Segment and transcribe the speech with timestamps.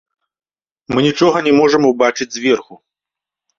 [0.95, 2.73] Мы нічога не можам убачыць зверху.